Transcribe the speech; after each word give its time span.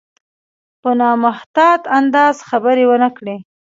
په 0.81 0.89
نامحتاط 0.99 1.81
انداز 1.97 2.35
خبرې 2.49 2.83
ونه 2.87 3.09
کړي. 3.17 3.37